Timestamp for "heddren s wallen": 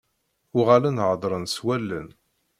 1.05-2.07